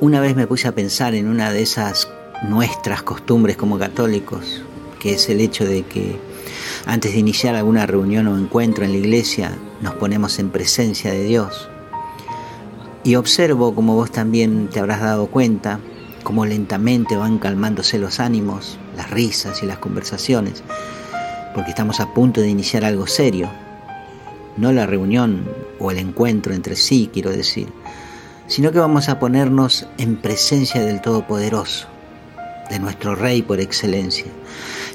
[0.00, 2.08] Una vez me puse a pensar en una de esas
[2.44, 4.62] nuestras costumbres como católicos,
[5.00, 6.16] que es el hecho de que
[6.86, 11.24] antes de iniciar alguna reunión o encuentro en la iglesia nos ponemos en presencia de
[11.24, 11.68] Dios.
[13.02, 15.80] Y observo, como vos también te habrás dado cuenta,
[16.22, 20.62] cómo lentamente van calmándose los ánimos, las risas y las conversaciones,
[21.56, 23.50] porque estamos a punto de iniciar algo serio.
[24.56, 25.42] No la reunión
[25.80, 27.66] o el encuentro entre sí, quiero decir,
[28.48, 31.86] sino que vamos a ponernos en presencia del Todopoderoso,
[32.70, 34.26] de nuestro Rey por excelencia.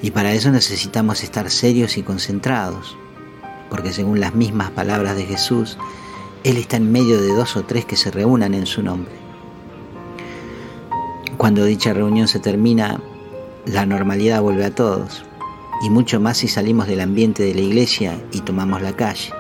[0.02, 2.98] Y para eso necesitamos estar serios y concentrados,
[3.70, 5.78] porque según las mismas palabras de Jesús,
[6.44, 9.14] Él está en medio de dos o tres que se reúnan en su nombre.
[11.38, 13.00] Cuando dicha reunión se termina,
[13.66, 15.24] la normalidad vuelve a todos,
[15.84, 19.32] y mucho más si salimos del ambiente de la iglesia y tomamos la calle.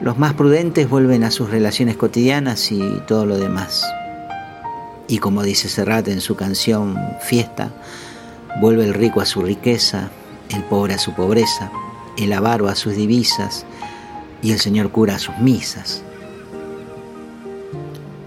[0.00, 3.82] Los más prudentes vuelven a sus relaciones cotidianas y todo lo demás.
[5.08, 7.70] Y como dice Serrat en su canción Fiesta,
[8.60, 10.10] vuelve el rico a su riqueza,
[10.50, 11.70] el pobre a su pobreza,
[12.18, 13.64] el avaro a sus divisas
[14.42, 16.02] y el señor cura a sus misas.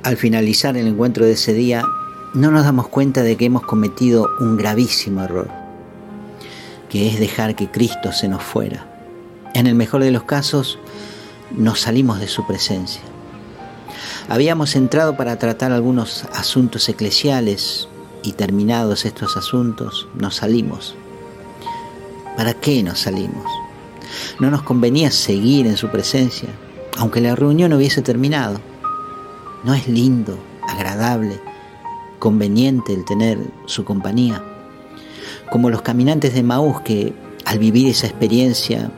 [0.01, 1.83] Al finalizar el encuentro de ese día,
[2.33, 5.49] no nos damos cuenta de que hemos cometido un gravísimo error,
[6.89, 8.87] que es dejar que Cristo se nos fuera.
[9.53, 10.79] En el mejor de los casos,
[11.51, 13.01] nos salimos de su presencia.
[14.27, 17.87] Habíamos entrado para tratar algunos asuntos eclesiales
[18.23, 20.95] y terminados estos asuntos nos salimos.
[22.37, 23.45] ¿Para qué nos salimos?
[24.39, 26.49] No nos convenía seguir en su presencia,
[26.97, 28.59] aunque la reunión hubiese terminado.
[29.63, 31.39] No es lindo, agradable,
[32.19, 34.43] conveniente el tener su compañía.
[35.51, 37.13] Como los caminantes de Maús que
[37.45, 38.91] al vivir esa experiencia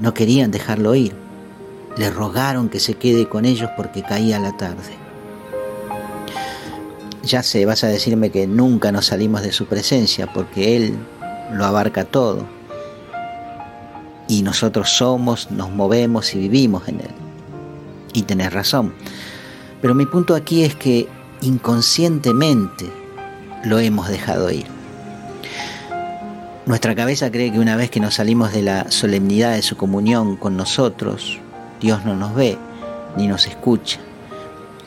[0.00, 1.21] no querían dejarlo ir
[1.96, 4.96] le rogaron que se quede con ellos porque caía la tarde.
[7.24, 10.96] Ya sé, vas a decirme que nunca nos salimos de su presencia porque Él
[11.52, 12.46] lo abarca todo.
[14.28, 17.10] Y nosotros somos, nos movemos y vivimos en Él.
[18.12, 18.94] Y tenés razón.
[19.80, 21.08] Pero mi punto aquí es que
[21.42, 22.90] inconscientemente
[23.64, 24.66] lo hemos dejado ir.
[26.66, 30.36] Nuestra cabeza cree que una vez que nos salimos de la solemnidad de su comunión
[30.36, 31.41] con nosotros,
[31.82, 32.56] Dios no nos ve,
[33.16, 33.98] ni nos escucha,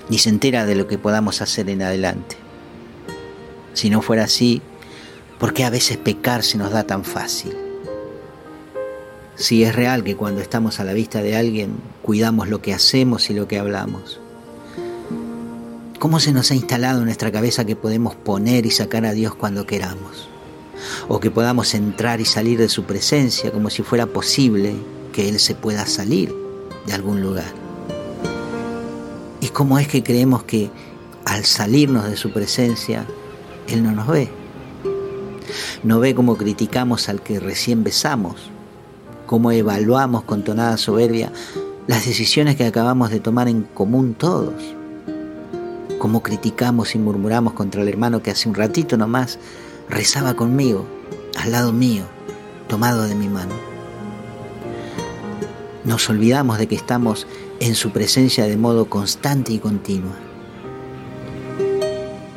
[0.08, 2.38] ni se entera de lo que podamos hacer en adelante.
[3.74, 4.62] Si no fuera así,
[5.38, 7.54] ¿por qué a veces pecar se nos da tan fácil?
[9.36, 13.30] Si es real que cuando estamos a la vista de alguien cuidamos lo que hacemos
[13.30, 14.22] y lo que hablamos.
[16.00, 19.36] ¿Cómo se nos ha instalado en nuestra cabeza que podemos poner y sacar a Dios
[19.36, 20.30] cuando queramos?
[21.10, 24.76] O que podamos entrar y salir de su presencia como si fuera posible
[25.12, 26.45] que Él se pueda salir
[26.86, 27.52] de algún lugar.
[29.42, 30.70] ¿Y cómo es que creemos que
[31.26, 33.06] al salirnos de su presencia,
[33.68, 34.30] Él no nos ve?
[35.84, 38.50] No ve cómo criticamos al que recién besamos,
[39.26, 41.32] cómo evaluamos con tonada soberbia
[41.88, 44.56] las decisiones que acabamos de tomar en común todos,
[46.00, 49.38] cómo criticamos y murmuramos contra el hermano que hace un ratito nomás
[49.90, 50.86] rezaba conmigo,
[51.40, 52.04] al lado mío,
[52.68, 53.75] tomado de mi mano
[55.86, 57.28] nos olvidamos de que estamos
[57.60, 60.12] en su presencia de modo constante y continuo.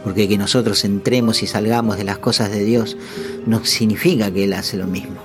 [0.05, 2.97] Porque que nosotros entremos y salgamos de las cosas de Dios
[3.47, 5.17] no significa que Él hace lo mismo.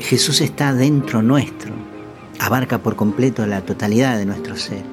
[0.00, 1.72] Jesús está dentro nuestro,
[2.38, 4.84] abarca por completo la totalidad de nuestro ser.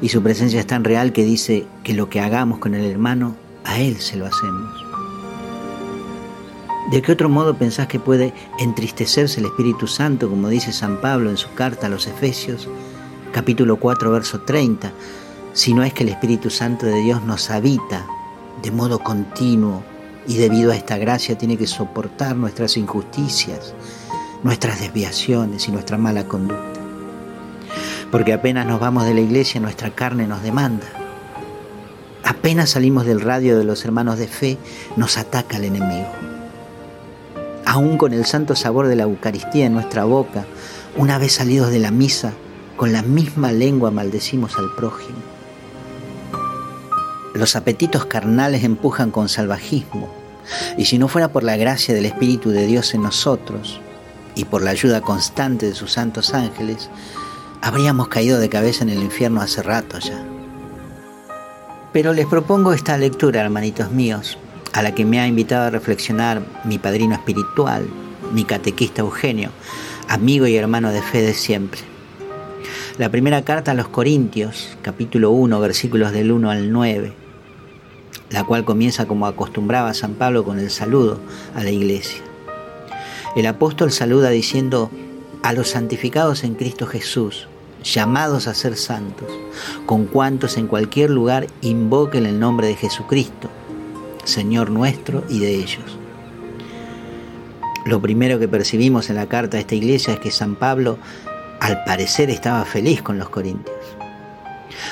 [0.00, 3.36] Y su presencia es tan real que dice que lo que hagamos con el hermano,
[3.64, 4.83] a Él se lo hacemos.
[6.90, 11.30] ¿De qué otro modo pensás que puede entristecerse el Espíritu Santo, como dice San Pablo
[11.30, 12.68] en su carta a los Efesios,
[13.32, 14.92] capítulo 4, verso 30,
[15.54, 18.06] si no es que el Espíritu Santo de Dios nos habita
[18.62, 19.82] de modo continuo
[20.26, 23.72] y debido a esta gracia tiene que soportar nuestras injusticias,
[24.42, 26.80] nuestras desviaciones y nuestra mala conducta?
[28.10, 30.86] Porque apenas nos vamos de la iglesia, nuestra carne nos demanda.
[32.24, 34.58] Apenas salimos del radio de los hermanos de fe,
[34.96, 36.33] nos ataca el enemigo
[37.74, 40.46] aún con el santo sabor de la Eucaristía en nuestra boca,
[40.96, 42.32] una vez salidos de la misa,
[42.76, 45.18] con la misma lengua maldecimos al prójimo.
[47.34, 50.08] Los apetitos carnales empujan con salvajismo,
[50.76, 53.80] y si no fuera por la gracia del Espíritu de Dios en nosotros
[54.36, 56.90] y por la ayuda constante de sus santos ángeles,
[57.60, 60.22] habríamos caído de cabeza en el infierno hace rato ya.
[61.92, 64.38] Pero les propongo esta lectura, hermanitos míos,
[64.74, 67.86] a la que me ha invitado a reflexionar mi padrino espiritual,
[68.32, 69.50] mi catequista Eugenio,
[70.08, 71.80] amigo y hermano de fe de siempre.
[72.98, 77.12] La primera carta a los Corintios, capítulo 1, versículos del 1 al 9,
[78.30, 81.20] la cual comienza como acostumbraba San Pablo con el saludo
[81.54, 82.22] a la iglesia.
[83.36, 84.90] El apóstol saluda diciendo,
[85.44, 87.46] a los santificados en Cristo Jesús,
[87.84, 89.28] llamados a ser santos,
[89.86, 93.50] con cuantos en cualquier lugar invoquen el nombre de Jesucristo,
[94.24, 95.98] Señor nuestro y de ellos.
[97.86, 100.98] Lo primero que percibimos en la carta de esta iglesia es que San Pablo
[101.60, 103.76] al parecer estaba feliz con los corintios.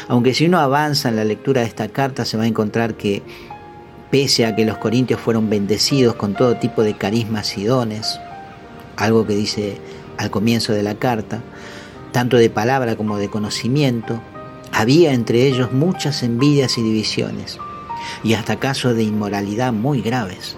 [0.08, 3.22] Aunque si uno avanza en la lectura de esta carta se va a encontrar que
[4.10, 8.20] pese a que los corintios fueron bendecidos con todo tipo de carismas y dones,
[8.96, 9.78] algo que dice
[10.18, 11.40] al comienzo de la carta,
[12.12, 14.20] tanto de palabra como de conocimiento,
[14.70, 17.58] había entre ellos muchas envidias y divisiones,
[18.22, 20.56] y hasta casos de inmoralidad muy graves.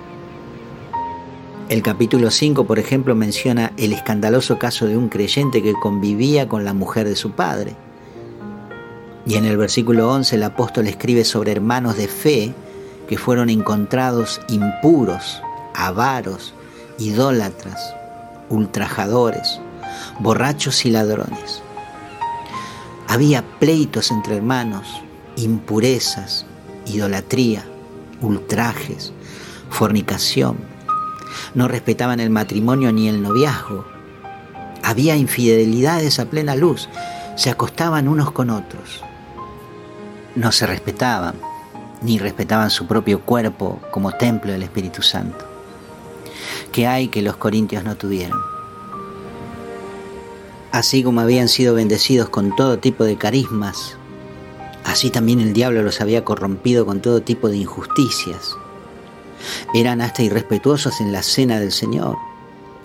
[1.68, 6.64] El capítulo 5, por ejemplo, menciona el escandaloso caso de un creyente que convivía con
[6.64, 7.74] la mujer de su padre.
[9.24, 12.54] Y en el versículo 11 el apóstol escribe sobre hermanos de fe
[13.08, 15.42] que fueron encontrados impuros,
[15.74, 16.52] avaros,
[16.98, 17.94] idólatras,
[18.50, 19.58] ultrajadores,
[20.20, 21.62] borrachos y ladrones.
[23.08, 25.00] Había pleitos entre hermanos,
[25.36, 26.46] impurezas,
[26.86, 27.64] idolatría,
[28.20, 29.12] ultrajes,
[29.70, 30.74] fornicación
[31.54, 33.84] no respetaban el matrimonio ni el noviazgo.
[34.82, 36.88] Había infidelidades a plena luz,
[37.36, 39.02] se acostaban unos con otros.
[40.34, 41.36] No se respetaban,
[42.02, 45.44] ni respetaban su propio cuerpo como templo del Espíritu Santo.
[46.72, 48.38] ¿Qué hay que los corintios no tuvieron?
[50.72, 53.96] Así como habían sido bendecidos con todo tipo de carismas,
[54.94, 58.56] así también el diablo los había corrompido con todo tipo de injusticias
[59.74, 62.16] eran hasta irrespetuosos en la cena del Señor,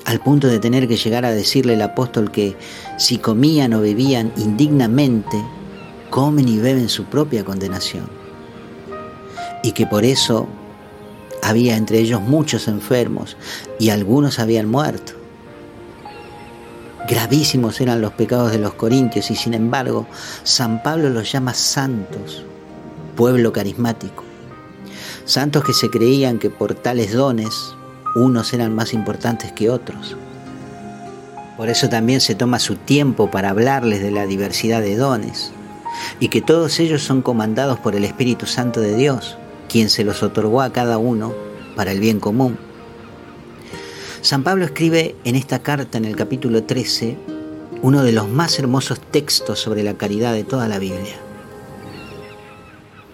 [0.06, 2.56] al punto de tener que llegar a decirle el apóstol que
[2.98, 5.40] si comían o bebían indignamente,
[6.10, 8.10] comen y beben su propia condenación.
[9.64, 10.48] Y que por eso
[11.44, 13.38] había entre ellos muchos enfermos
[13.78, 15.14] y algunos habían muerto.
[17.10, 20.06] Gravísimos eran los pecados de los corintios y sin embargo
[20.44, 22.44] San Pablo los llama santos,
[23.16, 24.30] pueblo carismático
[25.30, 27.76] santos que se creían que por tales dones
[28.16, 30.18] unos eran más importantes que otros.
[31.56, 35.52] Por eso también se toma su tiempo para hablarles de la diversidad de dones
[36.20, 40.24] y que todos ellos son comandados por el Espíritu Santo de Dios, quien se los
[40.24, 41.34] otorgó a cada uno
[41.76, 42.58] para el bien común.
[44.22, 47.18] San Pablo escribe en esta carta, en el capítulo 13,
[47.82, 51.16] uno de los más hermosos textos sobre la caridad de toda la Biblia.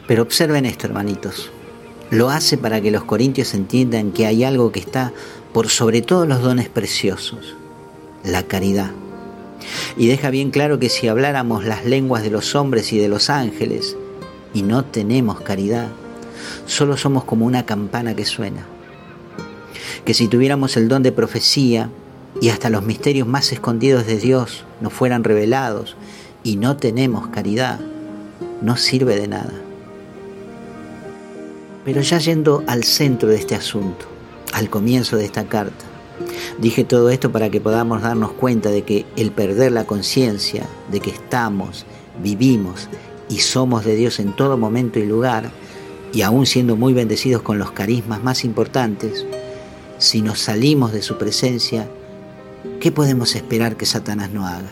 [0.07, 1.51] Pero observen esto, hermanitos.
[2.09, 5.13] Lo hace para que los corintios entiendan que hay algo que está
[5.53, 7.55] por sobre todos los dones preciosos,
[8.23, 8.89] la caridad.
[9.97, 13.29] Y deja bien claro que si habláramos las lenguas de los hombres y de los
[13.29, 13.95] ángeles
[14.55, 15.89] y no tenemos caridad,
[16.65, 18.65] solo somos como una campana que suena.
[20.03, 21.89] Que si tuviéramos el don de profecía
[22.41, 25.95] y hasta los misterios más escondidos de Dios nos fueran revelados
[26.43, 27.79] y no tenemos caridad,
[28.61, 29.53] no sirve de nada.
[31.85, 34.05] Pero ya yendo al centro de este asunto,
[34.53, 35.85] al comienzo de esta carta,
[36.59, 40.99] dije todo esto para que podamos darnos cuenta de que el perder la conciencia de
[40.99, 41.85] que estamos,
[42.21, 42.89] vivimos
[43.29, 45.51] y somos de Dios en todo momento y lugar,
[46.13, 49.25] y aún siendo muy bendecidos con los carismas más importantes,
[49.97, 51.87] si nos salimos de su presencia,
[52.79, 54.69] ¿qué podemos esperar que Satanás no haga?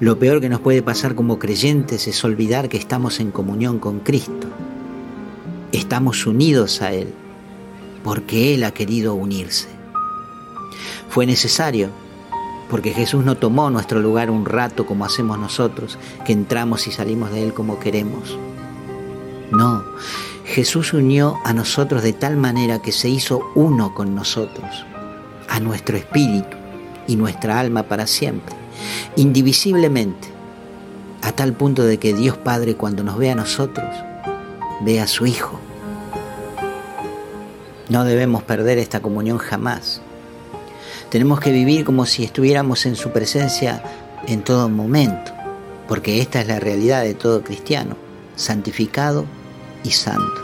[0.00, 4.00] Lo peor que nos puede pasar como creyentes es olvidar que estamos en comunión con
[4.00, 4.48] Cristo
[5.78, 7.12] estamos unidos a Él,
[8.04, 9.68] porque Él ha querido unirse.
[11.08, 11.90] Fue necesario,
[12.70, 17.30] porque Jesús no tomó nuestro lugar un rato como hacemos nosotros, que entramos y salimos
[17.30, 18.36] de Él como queremos.
[19.52, 19.84] No,
[20.46, 24.86] Jesús unió a nosotros de tal manera que se hizo uno con nosotros,
[25.48, 26.56] a nuestro espíritu
[27.08, 28.54] y nuestra alma para siempre,
[29.16, 30.28] indivisiblemente,
[31.22, 33.88] a tal punto de que Dios Padre cuando nos ve a nosotros,
[34.82, 35.58] ve a su Hijo.
[37.88, 40.00] No debemos perder esta comunión jamás.
[41.10, 43.82] Tenemos que vivir como si estuviéramos en su presencia
[44.28, 45.32] en todo momento,
[45.88, 47.96] porque esta es la realidad de todo cristiano,
[48.36, 49.26] santificado
[49.86, 50.42] y santo.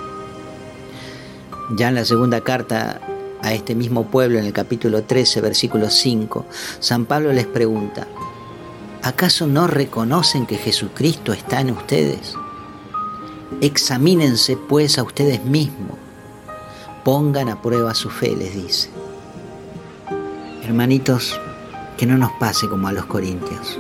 [1.77, 3.01] Ya en la segunda carta
[3.43, 6.47] a este mismo pueblo, en el capítulo 13, versículo 5,
[6.79, 8.07] San Pablo les pregunta,
[9.03, 12.35] ¿acaso no reconocen que Jesucristo está en ustedes?
[13.61, 15.99] Examínense pues a ustedes mismos,
[17.05, 18.91] pongan a prueba su fe, les dice.
[20.63, 21.39] Hermanitos,
[21.97, 23.79] que no nos pase como a los corintios.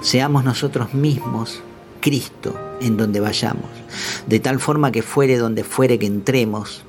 [0.00, 1.62] seamos nosotros mismos
[2.00, 3.70] Cristo en donde vayamos,
[4.26, 6.84] de tal forma que fuere donde fuere que entremos,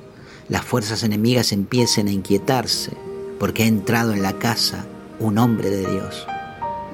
[0.48, 2.92] las fuerzas enemigas empiecen a inquietarse,
[3.38, 4.84] porque ha entrado en la casa
[5.18, 6.26] un hombre de Dios,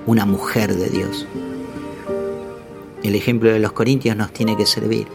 [0.06, 1.26] una mujer de Dios.
[3.02, 5.06] El ejemplo de los corintios nos tiene que servir.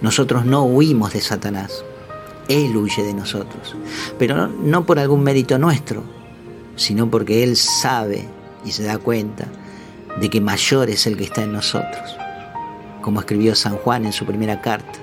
[0.00, 1.84] Nosotros no huimos de Satanás,
[2.48, 3.74] Él huye de nosotros,
[4.18, 6.02] pero no, por algún mérito nuestro,
[6.76, 8.28] sino porque Él sabe
[8.64, 9.46] y se da cuenta
[10.20, 12.16] de que mayor es el que está en nosotros,
[13.02, 14.98] como escribió San Juan en su primera carta,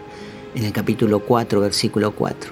[0.54, 2.52] en el capítulo 4, versículo 4.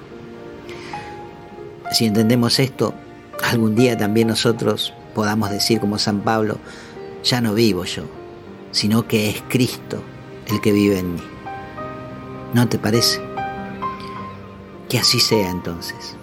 [1.92, 2.94] Si entendemos esto,
[3.42, 6.58] algún día también nosotros podamos decir como San Pablo,
[7.22, 8.04] ya no vivo yo,
[8.72, 10.02] sino que es Cristo
[10.48, 11.22] el que vive en mí.
[12.52, 13.20] ¿No te parece?
[14.88, 16.16] Que así sea entonces.